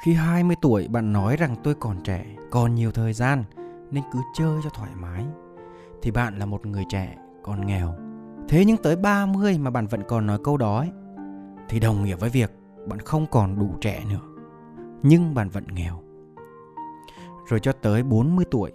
[0.00, 3.44] Khi 20 tuổi bạn nói rằng tôi còn trẻ, còn nhiều thời gian
[3.90, 5.26] nên cứ chơi cho thoải mái
[6.02, 7.94] thì bạn là một người trẻ còn nghèo.
[8.48, 10.90] Thế nhưng tới 30 mà bạn vẫn còn nói câu đó ấy,
[11.68, 12.52] thì đồng nghĩa với việc
[12.88, 14.20] bạn không còn đủ trẻ nữa.
[15.02, 16.02] Nhưng bạn vẫn nghèo.
[17.48, 18.72] Rồi cho tới 40 tuổi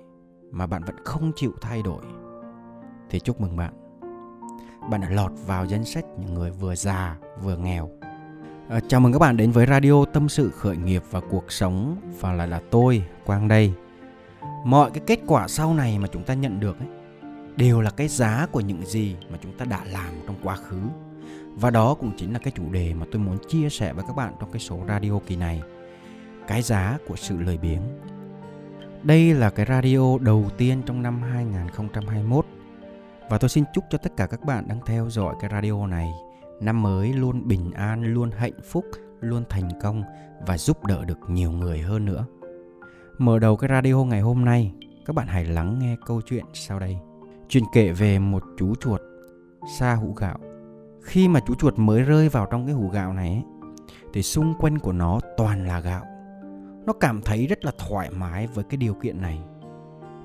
[0.52, 2.04] mà bạn vẫn không chịu thay đổi
[3.10, 3.73] thì chúc mừng bạn.
[4.89, 7.89] Bạn đã lọt vào danh sách những người vừa già vừa nghèo
[8.70, 11.98] Ờ, chào mừng các bạn đến với radio tâm sự khởi nghiệp và cuộc sống
[12.20, 13.73] và lại là tôi Quang đây.
[14.64, 16.88] Mọi cái kết quả sau này mà chúng ta nhận được ấy,
[17.56, 20.80] đều là cái giá của những gì mà chúng ta đã làm trong quá khứ.
[21.56, 24.16] Và đó cũng chính là cái chủ đề mà tôi muốn chia sẻ với các
[24.16, 25.62] bạn trong cái số radio kỳ này.
[26.48, 27.82] Cái giá của sự lười biếng.
[29.04, 32.45] Đây là cái radio đầu tiên trong năm 2021
[33.30, 36.12] và tôi xin chúc cho tất cả các bạn đang theo dõi cái radio này
[36.59, 38.86] năm mới luôn bình an, luôn hạnh phúc,
[39.22, 40.04] luôn thành công
[40.48, 42.26] và giúp đỡ được nhiều người hơn nữa.
[43.18, 44.73] Mở đầu cái radio ngày hôm nay,
[45.06, 46.98] các bạn hãy lắng nghe câu chuyện sau đây.
[47.50, 49.02] Chuyện kể về một chú chuột
[49.80, 50.38] xa hũ gạo.
[51.02, 53.44] Khi mà chú chuột mới rơi vào trong cái hũ gạo này ấy,
[54.14, 56.06] thì xung quanh của nó toàn là gạo.
[56.86, 59.39] Nó cảm thấy rất là thoải mái với cái điều kiện này.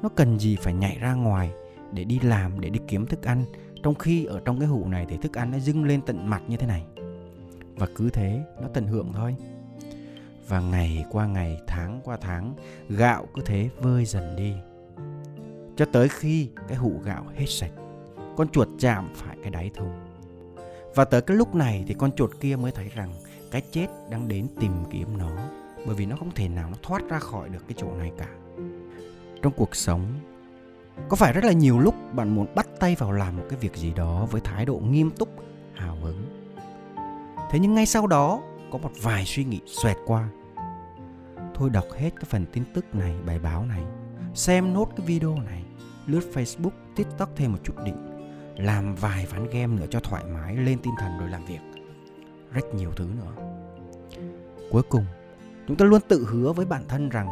[0.02, 1.52] Nó cần gì phải nhảy ra ngoài
[1.92, 3.44] để đi làm, để đi kiếm thức ăn
[3.82, 6.42] trong khi ở trong cái hũ này thì thức ăn nó dưng lên tận mặt
[6.48, 6.84] như thế này.
[7.76, 9.36] Và cứ thế, nó tận hưởng thôi.
[10.48, 12.54] Và ngày qua ngày, tháng qua tháng,
[12.88, 14.54] gạo cứ thế vơi dần đi.
[15.76, 17.72] Cho tới khi cái hũ gạo hết sạch,
[18.36, 19.92] con chuột chạm phải cái đáy thùng.
[20.94, 23.12] Và tới cái lúc này thì con chuột kia mới thấy rằng
[23.50, 25.36] cái chết đang đến tìm kiếm nó.
[25.86, 28.28] Bởi vì nó không thể nào nó thoát ra khỏi được cái chỗ này cả.
[29.42, 30.06] Trong cuộc sống
[31.08, 33.76] có phải rất là nhiều lúc bạn muốn bắt tay vào làm một cái việc
[33.76, 35.28] gì đó với thái độ nghiêm túc,
[35.74, 36.24] hào hứng.
[37.50, 38.40] Thế nhưng ngay sau đó
[38.72, 40.28] có một vài suy nghĩ xoẹt qua.
[41.54, 43.82] Thôi đọc hết cái phần tin tức này, bài báo này,
[44.34, 45.64] xem nốt cái video này,
[46.06, 47.96] lướt Facebook, TikTok thêm một chút định,
[48.56, 51.60] làm vài ván game nữa cho thoải mái, lên tinh thần rồi làm việc.
[52.52, 53.32] Rất nhiều thứ nữa.
[54.70, 55.04] Cuối cùng,
[55.68, 57.28] chúng ta luôn tự hứa với bản thân rằng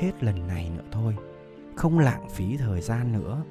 [0.00, 1.16] hết lần này nữa thôi
[1.80, 3.42] không lãng phí thời gian nữa.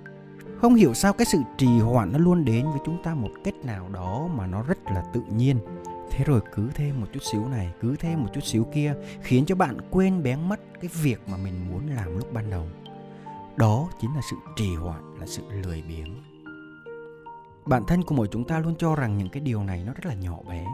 [0.62, 3.54] Không hiểu sao cái sự trì hoãn nó luôn đến với chúng ta một cách
[3.64, 5.60] nào đó mà nó rất là tự nhiên.
[6.12, 9.46] Thế rồi cứ thêm một chút xíu này cứ thêm một chút xíu kia khiến
[9.46, 12.68] cho bạn quên bén mất cái việc mà mình muốn làm lúc ban đầu.
[13.56, 16.24] Đó chính là sự trì hoãn là sự lười biếng.
[17.66, 20.06] Bản thân của mỗi chúng ta luôn cho rằng những cái điều này nó rất
[20.06, 20.66] là nhỏ bé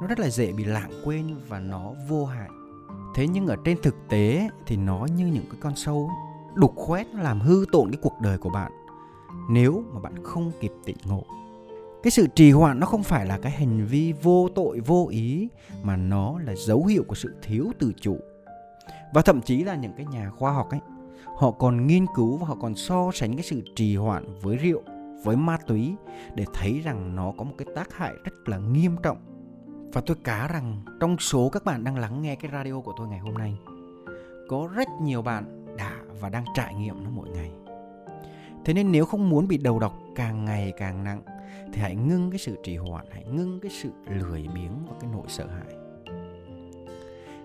[0.00, 2.50] nó rất là dễ bị lãng quên và nó vô hại.
[3.14, 6.72] Thế nhưng ở trên thực tế thì nó như những cái con sâu ấy, đục
[6.76, 8.72] khoét làm hư tổn cái cuộc đời của bạn.
[9.50, 11.22] Nếu mà bạn không kịp tỉnh ngộ,
[12.02, 15.48] cái sự trì hoãn nó không phải là cái hành vi vô tội, vô ý,
[15.82, 18.18] mà nó là dấu hiệu của sự thiếu tự chủ.
[19.14, 20.80] Và thậm chí là những cái nhà khoa học ấy,
[21.36, 24.82] họ còn nghiên cứu và họ còn so sánh cái sự trì hoãn với rượu,
[25.24, 25.94] với ma túy
[26.34, 29.18] để thấy rằng nó có một cái tác hại rất là nghiêm trọng.
[29.92, 33.08] Và tôi cá rằng trong số các bạn đang lắng nghe cái radio của tôi
[33.08, 33.56] ngày hôm nay,
[34.48, 35.61] có rất nhiều bạn
[36.22, 37.50] và đang trải nghiệm nó mỗi ngày.
[38.64, 41.22] Thế nên nếu không muốn bị đầu độc càng ngày càng nặng
[41.72, 45.10] thì hãy ngưng cái sự trì hoãn hãy ngưng cái sự lười biếng và cái
[45.12, 45.74] nỗi sợ hãi.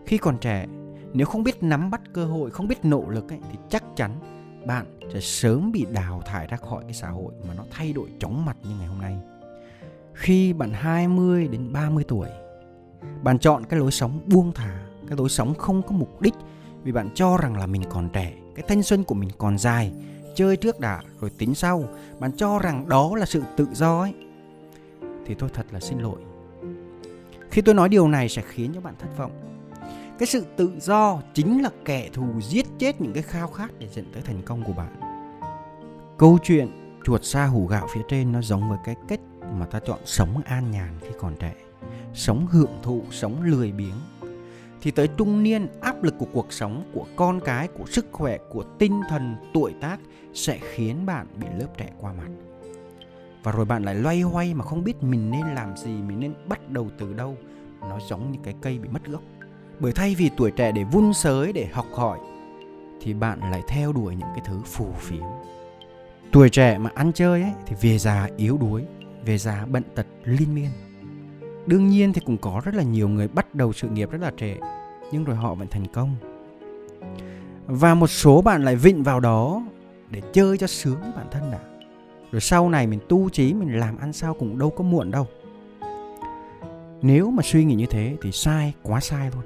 [0.06, 0.68] Khi còn trẻ
[1.14, 4.12] nếu không biết nắm bắt cơ hội không biết nỗ lực ấy, thì chắc chắn
[4.66, 8.10] bạn sẽ sớm bị đào thải ra khỏi cái xã hội mà nó thay đổi
[8.20, 9.18] chóng mặt như ngày hôm nay.
[10.14, 12.30] Khi bạn 20 đến 30 tuổi
[13.24, 16.34] bạn chọn cái lối sống buông thả cái lối sống không có mục đích
[16.84, 19.92] vì bạn cho rằng là mình còn trẻ cái thanh xuân của mình còn dài,
[20.36, 21.84] chơi trước đã rồi tính sau,
[22.20, 24.14] bạn cho rằng đó là sự tự do ấy.
[25.26, 26.20] Thì tôi thật là xin lỗi.
[27.52, 29.32] Khi tôi nói điều này sẽ khiến cho bạn thất vọng.
[30.20, 33.88] Cái sự tự do chính là kẻ thù giết chết những cái khao khát để
[33.94, 35.00] dẫn tới thành công của bạn.
[36.18, 39.20] Câu chuyện chuột xa hủ gạo phía trên nó giống với cái cách
[39.54, 41.54] mà ta chọn sống an nhàn khi còn trẻ,
[42.14, 43.96] sống hưởng thụ, sống lười biếng.
[44.82, 48.38] Thì tới trung niên áp lực của cuộc sống, của con cái, của sức khỏe,
[48.50, 50.00] của tinh thần, tuổi tác
[50.34, 52.28] sẽ khiến bạn bị lớp trẻ qua mặt.
[53.44, 56.34] Và rồi bạn lại loay hoay mà không biết mình nên làm gì, mình nên
[56.48, 57.38] bắt đầu từ đâu.
[57.82, 59.22] Nó giống như cái cây bị mất gốc.
[59.80, 62.20] Bởi thay vì tuổi trẻ để vun sới, để học hỏi,
[63.02, 65.24] thì bạn lại theo đuổi những cái thứ phù phiếm.
[66.32, 68.84] Tuổi trẻ mà ăn chơi ấy, thì về già yếu đuối,
[69.26, 70.70] về già bận tật liên miên.
[71.66, 74.32] Đương nhiên thì cũng có rất là nhiều người bắt đầu sự nghiệp rất là
[74.38, 74.58] trẻ
[75.12, 76.16] nhưng rồi họ vẫn thành công.
[77.66, 79.62] Và một số bạn lại vịnh vào đó
[80.10, 81.60] để chơi cho sướng với bản thân đã.
[82.32, 85.28] Rồi sau này mình tu trí, mình làm ăn sao cũng đâu có muộn đâu.
[87.02, 89.44] Nếu mà suy nghĩ như thế thì sai, quá sai luôn.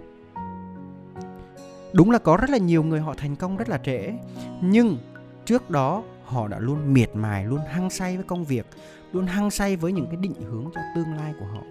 [1.94, 4.14] Đúng là có rất là nhiều người họ thành công rất là trễ,
[4.62, 4.98] nhưng
[5.46, 8.66] trước đó họ đã luôn miệt mài, luôn hăng say với công việc,
[9.14, 11.62] luôn hăng say với những cái định hướng cho tương lai của họ.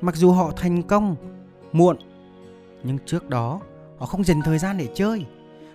[0.00, 1.16] Mặc dù họ thành công
[1.72, 1.96] muộn
[2.82, 3.60] nhưng trước đó,
[3.98, 5.26] họ không dành thời gian để chơi.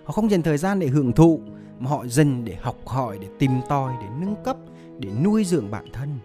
[0.04, 1.40] Họ không dành thời gian để hưởng thụ,
[1.78, 4.56] mà họ dành để học hỏi, để tìm tòi, để nâng cấp,
[4.98, 6.18] để nuôi dưỡng bản thân.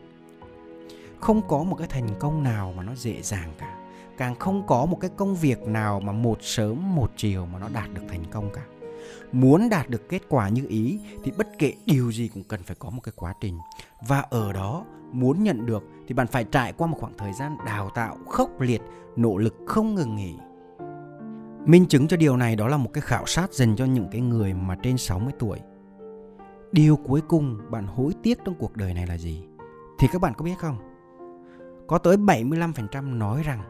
[1.20, 3.76] Không có một cái thành công nào mà nó dễ dàng cả.
[4.18, 7.70] Càng không có một cái công việc nào mà một sớm, một chiều mà nó
[7.74, 8.66] đạt được thành công cả.
[9.32, 12.76] Muốn đạt được kết quả như ý, thì bất kể điều gì cũng cần phải
[12.80, 13.58] có một cái quá trình.
[14.08, 17.58] Và ở đó, muốn nhận được, thì bạn phải trải qua một khoảng thời gian
[17.66, 18.82] đào tạo khốc liệt,
[19.16, 20.36] nỗ lực không ngừng nghỉ
[21.68, 24.22] minh chứng cho điều này đó là một cái khảo sát dành cho những cái
[24.22, 25.60] người mà trên 60 tuổi.
[26.72, 29.44] Điều cuối cùng bạn hối tiếc trong cuộc đời này là gì?
[30.00, 30.78] Thì các bạn có biết không?
[31.88, 33.62] Có tới 75% nói rằng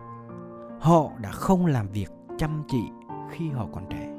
[0.80, 2.82] họ đã không làm việc chăm chỉ
[3.32, 4.14] khi họ còn trẻ.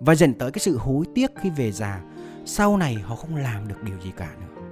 [0.00, 2.00] Và dẫn tới cái sự hối tiếc khi về già
[2.44, 4.62] sau này họ không làm được điều gì cả nữa.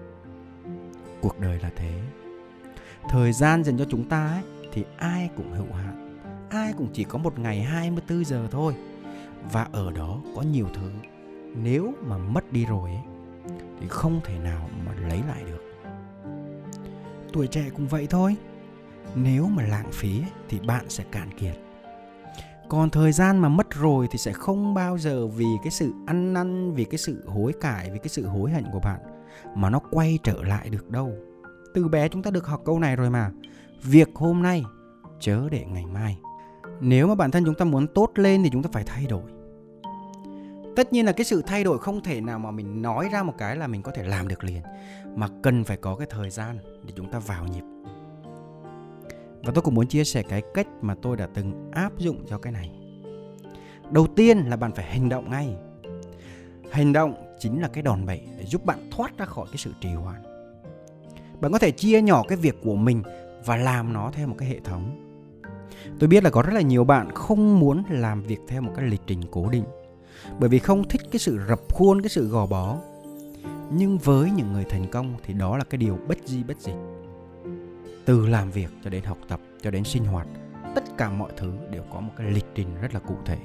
[1.21, 2.01] Cuộc đời là thế.
[3.09, 4.43] Thời gian dành cho chúng ta ấy,
[4.73, 6.02] thì ai cũng hữu hạn
[6.53, 8.75] ai cũng chỉ có một ngày 24 giờ thôi.
[9.53, 10.91] Và ở đó có nhiều thứ
[11.57, 13.03] nếu mà mất đi rồi ấy,
[13.81, 15.63] thì không thể nào mà lấy lại được.
[17.33, 18.37] Tuổi trẻ cũng vậy thôi.
[19.15, 21.59] Nếu mà lãng phí thì bạn sẽ cạn kiệt.
[22.69, 26.33] Còn thời gian mà mất rồi thì sẽ không bao giờ vì cái sự ăn
[26.33, 29.01] năn vì cái sự hối cải vì cái sự hối hận của bạn
[29.55, 31.13] mà nó quay trở lại được đâu.
[31.75, 33.31] Từ bé chúng ta được học câu này rồi mà.
[33.83, 34.65] Việc hôm nay
[35.21, 36.19] chớ để ngày mai
[36.85, 39.23] nếu mà bản thân chúng ta muốn tốt lên thì chúng ta phải thay đổi
[40.77, 43.35] tất nhiên là cái sự thay đổi không thể nào mà mình nói ra một
[43.39, 44.63] cái là mình có thể làm được liền,
[45.15, 47.63] mà cần phải có cái thời gian để chúng ta vào nhịp
[49.45, 52.39] và tôi cũng muốn chia sẻ cái cách mà tôi đã từng áp dụng cho
[52.39, 52.71] cái này.
[53.91, 55.57] Đầu tiên là bạn phải hành động ngay.
[56.71, 59.73] Hành động chính là cái đòn bẩy để giúp bạn thoát ra khỏi cái sự
[59.81, 60.23] trì hoãn.
[61.41, 63.03] Bạn có thể chia nhỏ cái việc của mình
[63.45, 65.02] và làm nó theo một cái hệ thống.
[65.99, 68.87] Tôi biết là có rất là nhiều bạn không muốn làm việc theo một cái
[68.87, 69.65] lịch trình cố định
[70.39, 72.77] bởi vì không thích cái sự rập khuôn, cái sự gò bó.
[73.71, 76.77] Nhưng với những người thành công thì đó là cái điều bất di bất dịch.
[78.05, 80.27] Từ làm việc cho đến học tập cho đến sinh hoạt
[80.75, 83.39] tất cả mọi thứ đều có một cái lịch trình rất là cụ thể.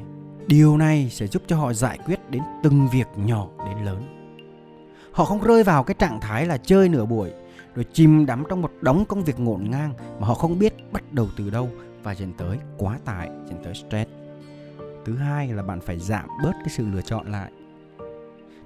[0.48, 4.04] Điều này sẽ giúp cho họ giải quyết đến từng việc nhỏ đến lớn.
[5.12, 7.32] Họ không rơi vào cái trạng thái là chơi nửa buổi
[7.76, 11.14] rồi chìm đắm trong một đống công việc ngổn ngang mà họ không biết bắt
[11.14, 11.70] đầu từ đâu
[12.04, 14.12] và dẫn tới quá tải dẫn tới stress
[15.06, 17.52] thứ hai là bạn phải giảm bớt cái sự lựa chọn lại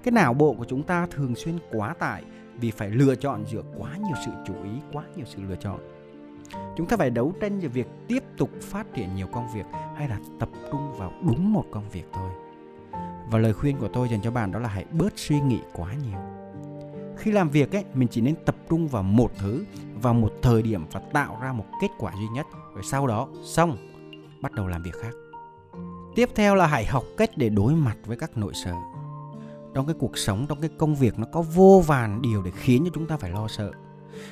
[0.04, 2.24] cái não bộ của chúng ta thường xuyên quá tải
[2.60, 5.80] vì phải lựa chọn giữa quá nhiều sự chú ý, quá nhiều sự lựa chọn.
[6.78, 10.08] Chúng ta phải đấu tranh về việc tiếp tục phát triển nhiều công việc hay
[10.08, 12.32] là tập trung vào đúng một công việc thôi.
[13.32, 15.94] Và lời khuyên của tôi dành cho bạn đó là hãy bớt suy nghĩ quá
[15.94, 16.41] nhiều.
[17.22, 19.66] Khi làm việc ấy, mình chỉ nên tập trung vào một thứ,
[20.02, 22.46] vào một thời điểm và tạo ra một kết quả duy nhất.
[22.74, 23.78] Rồi sau đó xong,
[24.42, 25.12] bắt đầu làm việc khác.
[26.16, 28.76] Tiếp theo là hãy học cách để đối mặt với các nỗi sợ
[29.74, 32.84] trong cái cuộc sống trong cái công việc nó có vô vàn điều để khiến
[32.86, 33.72] cho chúng ta phải lo sợ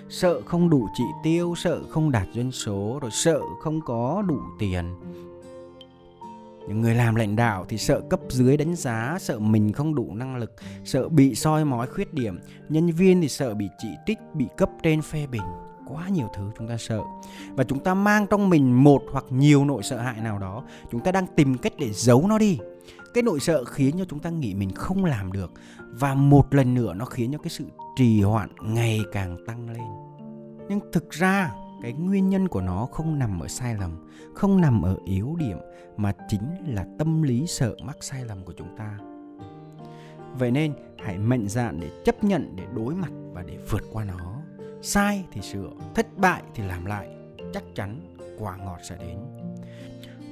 [0.09, 4.39] sợ không đủ chỉ tiêu sợ không đạt doanh số rồi sợ không có đủ
[4.59, 4.95] tiền
[6.69, 10.15] những người làm lãnh đạo thì sợ cấp dưới đánh giá, sợ mình không đủ
[10.15, 10.53] năng lực,
[10.83, 12.39] sợ bị soi mói khuyết điểm.
[12.69, 15.41] Nhân viên thì sợ bị chỉ trích, bị cấp trên phê bình.
[15.87, 17.01] Quá nhiều thứ chúng ta sợ.
[17.51, 21.01] Và chúng ta mang trong mình một hoặc nhiều nỗi sợ hãi nào đó, chúng
[21.01, 22.59] ta đang tìm cách để giấu nó đi.
[23.13, 25.51] Cái nỗi sợ khiến cho chúng ta nghĩ mình không làm được.
[25.79, 27.65] Và một lần nữa nó khiến cho cái sự
[27.95, 29.87] trì hoãn ngày càng tăng lên.
[30.69, 34.81] Nhưng thực ra cái nguyên nhân của nó không nằm ở sai lầm, không nằm
[34.81, 35.57] ở yếu điểm,
[35.97, 38.99] mà chính là tâm lý sợ mắc sai lầm của chúng ta.
[40.37, 44.05] Vậy nên, hãy mạnh dạn để chấp nhận, để đối mặt và để vượt qua
[44.05, 44.41] nó.
[44.81, 47.09] Sai thì sửa, thất bại thì làm lại,
[47.53, 49.17] chắc chắn quả ngọt sẽ đến.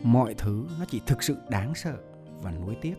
[0.03, 1.97] Mọi thứ nó chỉ thực sự đáng sợ
[2.41, 2.95] và nuối tiếc.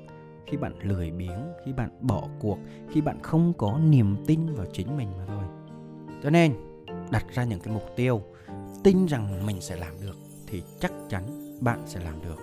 [0.46, 2.58] Khi bạn lười biếng, khi bạn bỏ cuộc,
[2.90, 5.44] khi bạn không có niềm tin vào chính mình mà thôi.
[6.22, 6.54] Cho nên,
[7.10, 8.22] đặt ra những cái mục tiêu
[8.84, 10.16] tin rằng mình sẽ làm được
[10.46, 11.22] thì chắc chắn
[11.60, 12.36] bạn sẽ làm được.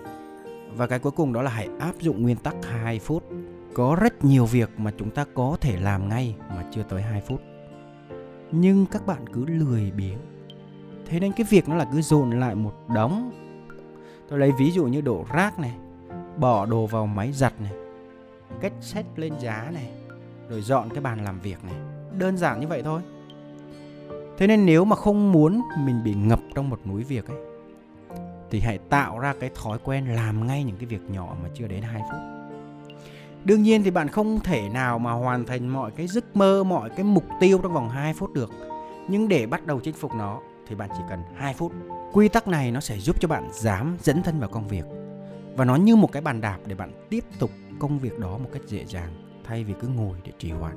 [0.76, 3.24] Và cái cuối cùng đó là hãy áp dụng nguyên tắc 2 phút.
[3.74, 7.22] Có rất nhiều việc mà chúng ta có thể làm ngay mà chưa tới 2
[7.22, 7.42] phút.
[8.52, 10.18] Nhưng các bạn cứ lười biếng.
[11.06, 13.32] Thế nên cái việc nó là cứ dồn lại một đống.
[14.30, 15.76] Tôi lấy ví dụ như đổ rác này,
[16.38, 17.72] bỏ đồ vào máy giặt này
[18.62, 19.90] cách xét lên giá này,
[20.50, 21.76] rồi dọn cái bàn làm việc này.
[22.18, 23.02] Đơn giản như vậy thôi
[24.38, 27.38] thế nên nếu mà không muốn mình bị ngập trong một núi việc ấy
[28.52, 31.68] thì hãy tạo ra cái thói quen làm ngay những cái việc nhỏ mà chưa
[31.68, 32.20] đến 2 phút.
[33.44, 36.90] Đương nhiên thì bạn không thể nào mà hoàn thành mọi cái giấc mơ, mọi
[36.90, 38.52] cái mục tiêu trong vòng 2 phút được.
[39.08, 41.72] Nhưng để bắt đầu chinh phục nó thì bạn chỉ cần 2 phút.
[42.14, 44.86] Quy tắc này nó sẽ giúp cho bạn dám dẫn thân vào công việc.
[45.56, 48.50] Và nó như một cái bàn đạp để bạn tiếp tục công việc đó một
[48.54, 50.76] cách dễ dàng thay vì cứ ngồi để trì hoãn.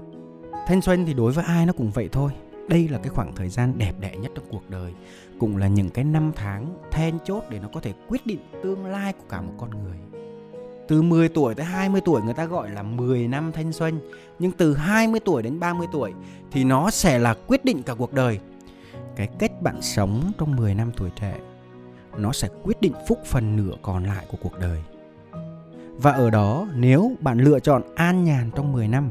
[0.66, 2.32] Thanh xuân thì đối với ai nó cũng vậy thôi.
[2.68, 4.92] Đây là cái khoảng thời gian đẹp đẽ nhất trong cuộc đời,
[5.38, 8.86] cũng là những cái năm tháng then chốt để nó có thể quyết định tương
[8.86, 9.96] lai của cả một con người.
[10.88, 14.00] Từ 10 tuổi tới 20 tuổi người ta gọi là 10 năm thanh xuân,
[14.38, 16.12] nhưng từ 20 tuổi đến 30 tuổi
[16.50, 18.40] thì nó sẽ là quyết định cả cuộc đời.
[19.16, 21.34] Cái cách bạn sống trong 10 năm tuổi trẻ
[22.16, 24.82] nó sẽ quyết định phúc phần nửa còn lại của cuộc đời.
[25.96, 29.10] Và ở đó nếu bạn lựa chọn an nhàn trong 10 năm,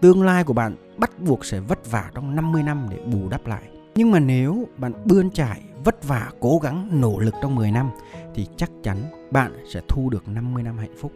[0.00, 3.46] tương lai của bạn bắt buộc sẽ vất vả trong 50 năm để bù đắp
[3.46, 3.62] lại.
[3.94, 7.90] Nhưng mà nếu bạn bươn trải, vất vả, cố gắng, nỗ lực trong 10 năm
[8.34, 8.98] thì chắc chắn
[9.30, 11.12] bạn sẽ thu được 50 năm hạnh phúc.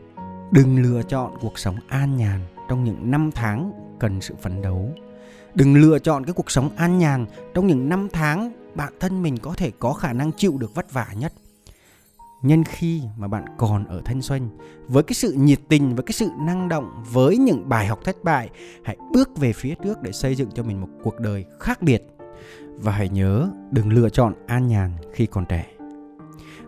[0.50, 4.90] Đừng lựa chọn cuộc sống an nhàn trong những năm tháng cần sự phấn đấu.
[5.54, 9.38] Đừng lựa chọn cái cuộc sống an nhàn trong những năm tháng bản thân mình
[9.38, 11.32] có thể có khả năng chịu được vất vả nhất
[12.42, 14.48] nhân khi mà bạn còn ở thanh xuân,
[14.88, 18.24] với cái sự nhiệt tình, với cái sự năng động, với những bài học thất
[18.24, 18.50] bại,
[18.84, 22.02] hãy bước về phía trước để xây dựng cho mình một cuộc đời khác biệt.
[22.76, 25.66] Và hãy nhớ đừng lựa chọn an nhàn khi còn trẻ.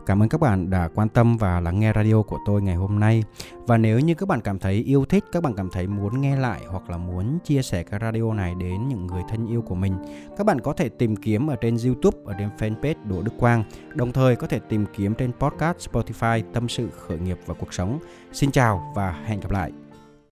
[0.07, 3.01] Cảm ơn các bạn đã quan tâm và lắng nghe radio của tôi ngày hôm
[3.01, 3.25] nay.
[3.67, 6.37] Và nếu như các bạn cảm thấy yêu thích, các bạn cảm thấy muốn nghe
[6.37, 9.75] lại hoặc là muốn chia sẻ cái radio này đến những người thân yêu của
[9.75, 9.95] mình,
[10.37, 13.65] các bạn có thể tìm kiếm ở trên YouTube, ở trên fanpage Đỗ Đức Quang.
[13.95, 17.75] Đồng thời có thể tìm kiếm trên podcast Spotify Tâm sự khởi nghiệp và cuộc
[17.75, 17.99] sống.
[18.33, 19.84] Xin chào và hẹn gặp lại.